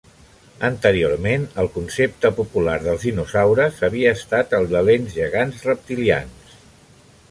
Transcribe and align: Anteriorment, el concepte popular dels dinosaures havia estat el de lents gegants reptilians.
Anteriorment, 0.69 1.43
el 1.63 1.69
concepte 1.75 2.33
popular 2.41 2.79
dels 2.87 3.07
dinosaures 3.11 3.85
havia 3.89 4.17
estat 4.21 4.57
el 4.63 4.69
de 4.75 4.85
lents 4.91 5.19
gegants 5.23 5.65
reptilians. 5.73 6.63